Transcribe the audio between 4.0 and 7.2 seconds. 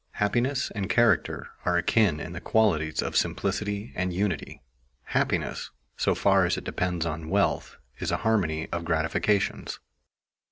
unity. Happiness, so far as it depends